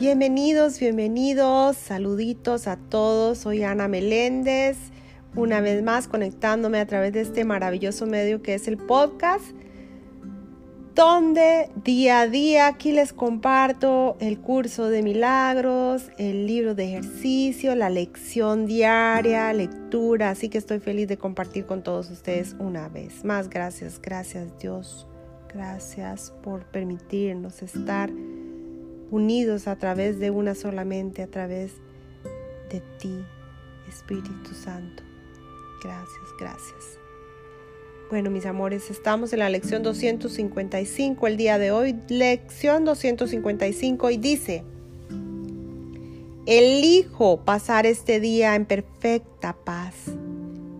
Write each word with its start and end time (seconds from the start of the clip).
Bienvenidos, 0.00 0.80
bienvenidos, 0.80 1.76
saluditos 1.76 2.66
a 2.68 2.78
todos. 2.78 3.36
Soy 3.36 3.64
Ana 3.64 3.86
Meléndez, 3.86 4.78
una 5.36 5.60
vez 5.60 5.82
más 5.82 6.08
conectándome 6.08 6.78
a 6.78 6.86
través 6.86 7.12
de 7.12 7.20
este 7.20 7.44
maravilloso 7.44 8.06
medio 8.06 8.40
que 8.40 8.54
es 8.54 8.66
el 8.66 8.78
podcast, 8.78 9.44
donde 10.94 11.68
día 11.84 12.20
a 12.20 12.28
día 12.28 12.68
aquí 12.68 12.92
les 12.92 13.12
comparto 13.12 14.16
el 14.20 14.40
curso 14.40 14.88
de 14.88 15.02
milagros, 15.02 16.10
el 16.16 16.46
libro 16.46 16.74
de 16.74 16.84
ejercicio, 16.86 17.74
la 17.74 17.90
lección 17.90 18.64
diaria, 18.64 19.52
lectura. 19.52 20.30
Así 20.30 20.48
que 20.48 20.56
estoy 20.56 20.80
feliz 20.80 21.08
de 21.08 21.18
compartir 21.18 21.66
con 21.66 21.82
todos 21.82 22.10
ustedes 22.10 22.56
una 22.58 22.88
vez 22.88 23.22
más. 23.22 23.50
Gracias, 23.50 24.00
gracias 24.00 24.48
Dios. 24.58 25.06
Gracias 25.52 26.32
por 26.42 26.64
permitirnos 26.64 27.60
estar 27.60 28.10
unidos 29.10 29.68
a 29.68 29.76
través 29.76 30.18
de 30.18 30.30
una 30.30 30.54
solamente, 30.54 31.22
a 31.22 31.26
través 31.26 31.72
de 32.70 32.80
ti, 32.98 33.24
Espíritu 33.88 34.54
Santo. 34.54 35.02
Gracias, 35.82 36.26
gracias. 36.38 36.98
Bueno, 38.10 38.30
mis 38.30 38.44
amores, 38.44 38.90
estamos 38.90 39.32
en 39.32 39.38
la 39.38 39.48
lección 39.48 39.82
255 39.82 41.26
el 41.26 41.36
día 41.36 41.58
de 41.58 41.70
hoy, 41.70 41.96
lección 42.08 42.84
255 42.84 44.10
y 44.10 44.16
dice, 44.16 44.64
elijo 46.46 47.44
pasar 47.44 47.86
este 47.86 48.18
día 48.18 48.56
en 48.56 48.66
perfecta 48.66 49.56
paz. 49.64 49.94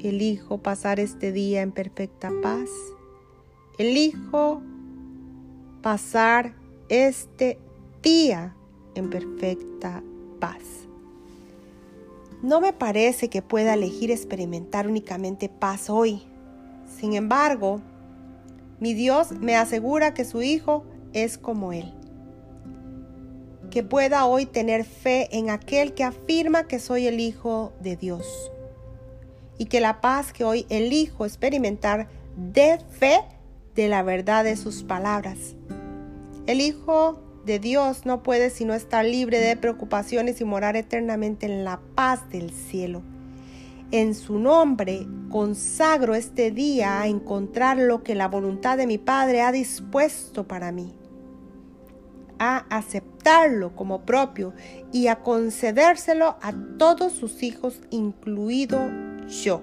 Elijo 0.00 0.58
pasar 0.58 0.98
este 0.98 1.30
día 1.30 1.62
en 1.62 1.70
perfecta 1.70 2.32
paz. 2.42 2.68
Elijo 3.78 4.60
pasar 5.80 6.54
este 6.88 7.58
día 8.02 8.54
en 8.94 9.10
perfecta 9.10 10.02
paz. 10.40 10.62
No 12.42 12.60
me 12.60 12.72
parece 12.72 13.30
que 13.30 13.40
pueda 13.40 13.74
elegir 13.74 14.10
experimentar 14.10 14.88
únicamente 14.88 15.48
paz 15.48 15.88
hoy. 15.88 16.22
Sin 16.98 17.14
embargo, 17.14 17.80
mi 18.80 18.94
Dios 18.94 19.30
me 19.30 19.56
asegura 19.56 20.12
que 20.12 20.24
su 20.24 20.42
Hijo 20.42 20.84
es 21.12 21.38
como 21.38 21.72
Él. 21.72 21.94
Que 23.70 23.84
pueda 23.84 24.26
hoy 24.26 24.44
tener 24.44 24.84
fe 24.84 25.28
en 25.30 25.50
aquel 25.50 25.94
que 25.94 26.02
afirma 26.02 26.66
que 26.66 26.80
soy 26.80 27.06
el 27.06 27.20
Hijo 27.20 27.72
de 27.80 27.96
Dios. 27.96 28.50
Y 29.56 29.66
que 29.66 29.80
la 29.80 30.00
paz 30.00 30.32
que 30.32 30.42
hoy 30.42 30.66
elijo 30.68 31.24
experimentar 31.24 32.08
dé 32.36 32.78
fe 32.90 33.20
de 33.76 33.86
la 33.86 34.02
verdad 34.02 34.42
de 34.42 34.56
sus 34.56 34.82
palabras. 34.82 35.54
El 36.46 36.60
Hijo 36.60 37.20
de 37.44 37.58
Dios 37.58 38.06
no 38.06 38.22
puede 38.22 38.50
sino 38.50 38.74
estar 38.74 39.04
libre 39.04 39.38
de 39.38 39.56
preocupaciones 39.56 40.40
y 40.40 40.44
morar 40.44 40.76
eternamente 40.76 41.46
en 41.46 41.64
la 41.64 41.80
paz 41.94 42.28
del 42.30 42.50
cielo. 42.50 43.02
En 43.90 44.14
su 44.14 44.38
nombre 44.38 45.06
consagro 45.30 46.14
este 46.14 46.50
día 46.50 47.00
a 47.00 47.08
encontrar 47.08 47.76
lo 47.76 48.02
que 48.02 48.14
la 48.14 48.28
voluntad 48.28 48.76
de 48.76 48.86
mi 48.86 48.98
Padre 48.98 49.42
ha 49.42 49.52
dispuesto 49.52 50.46
para 50.46 50.72
mí, 50.72 50.94
a 52.38 52.58
aceptarlo 52.70 53.74
como 53.74 54.02
propio 54.02 54.54
y 54.92 55.08
a 55.08 55.16
concedérselo 55.16 56.36
a 56.40 56.52
todos 56.78 57.12
sus 57.12 57.42
hijos, 57.42 57.80
incluido 57.90 58.78
yo. 59.28 59.60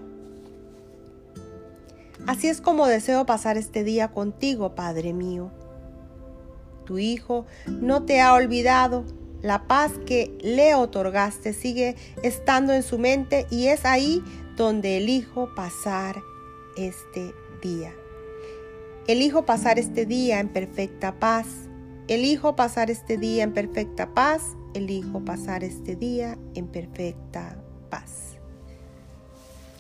Así 2.28 2.50
es 2.50 2.62
como 2.62 2.86
deseo 2.86 3.26
pasar 3.26 3.58
este 3.58 3.84
día 3.84 4.10
contigo, 4.10 4.76
Padre 4.76 5.14
mío 5.14 5.52
tu 6.90 6.98
Hijo 6.98 7.46
no 7.68 8.04
te 8.04 8.20
ha 8.20 8.34
olvidado. 8.34 9.06
La 9.44 9.68
paz 9.68 9.92
que 10.08 10.36
le 10.42 10.74
otorgaste 10.74 11.54
sigue 11.54 11.96
estando 12.24 12.74
en 12.74 12.82
su 12.82 12.98
mente 12.98 13.46
y 13.52 13.68
es 13.68 13.86
ahí 13.86 14.24
donde 14.58 14.98
elijo 14.98 15.54
pasar 15.56 16.16
este 16.76 17.32
día. 17.62 17.94
Elijo 19.08 19.46
pasar 19.46 19.78
este 19.78 20.08
día 20.08 20.40
en 20.40 20.50
perfecta 20.50 21.20
paz. 21.20 21.46
Elijo 22.08 22.56
pasar 22.56 22.90
este 22.90 23.18
día 23.18 23.44
en 23.44 23.54
perfecta 23.54 24.12
paz. 24.16 24.42
Elijo 24.74 25.24
pasar 25.24 25.64
este 25.64 25.96
día 25.96 26.40
en 26.56 26.68
perfecta 26.68 27.64
paz. 27.92 28.29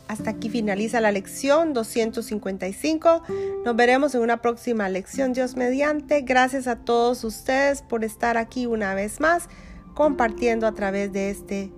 Hasta 0.10 0.32
aquí 0.32 0.50
finaliza 0.50 1.00
la 1.02 1.12
lección 1.12 1.72
255. 1.74 3.22
Nos 3.64 3.76
veremos 3.76 4.16
en 4.16 4.22
una 4.22 4.42
próxima 4.42 4.90
lección, 4.90 5.34
Dios 5.34 5.56
mediante. 5.56 6.22
Gracias 6.22 6.66
a 6.66 6.78
todos 6.78 7.24
ustedes 7.24 7.84
por 7.84 8.04
estar 8.04 8.36
aquí 8.36 8.66
una 8.66 8.96
vez 8.96 9.20
más 9.20 9.50
compartiendo 9.94 10.66
a 10.66 10.72
través 10.72 11.14
de 11.14 11.30
este 11.30 11.72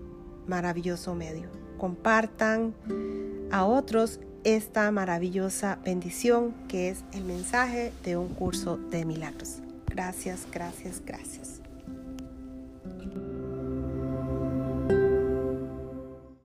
maravilloso 0.47 1.13
medio. 1.13 1.49
Compartan 1.77 2.73
a 3.51 3.65
otros 3.65 4.21
esta 4.45 4.89
maravillosa 4.91 5.79
bendición 5.83 6.53
que 6.69 6.87
es 6.87 7.03
el 7.11 7.25
mensaje 7.25 7.91
de 8.05 8.15
un 8.15 8.29
curso 8.29 8.77
de 8.77 9.03
milagros. 9.03 9.57
Gracias, 9.87 10.47
gracias, 10.49 11.01
gracias. 11.05 11.50